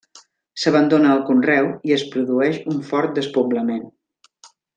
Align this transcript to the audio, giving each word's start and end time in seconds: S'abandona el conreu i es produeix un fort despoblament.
S'abandona 0.61 1.11
el 1.15 1.21
conreu 1.27 1.69
i 1.89 1.95
es 1.97 2.07
produeix 2.15 2.59
un 2.73 2.81
fort 2.89 3.15
despoblament. 3.21 3.87